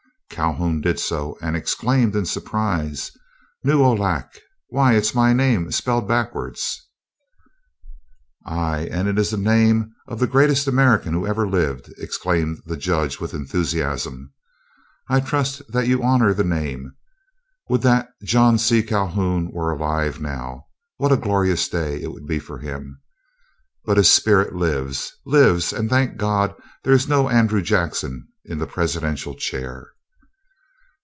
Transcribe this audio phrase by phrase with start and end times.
[0.31, 3.11] Calhoun did so, and exclaimed, in surprise:
[3.63, 4.39] "Nuohlac!
[4.69, 6.81] Why, it's my name spelled backwards."
[8.45, 8.87] "Aye!
[8.89, 13.19] and it is the name of the greatest American who ever lived," exclaimed the Judge,
[13.19, 14.31] with enthusiasm.
[15.09, 16.93] "I trust that you honor the name.
[17.69, 18.81] Would that John C.
[18.81, 20.67] Calhoun were alive now.
[20.95, 22.99] What a glorious day it would be for him.
[23.83, 29.35] But his spirit lives—lives, and thank God there is no Andrew Jackson in the presidential
[29.35, 29.91] chair!"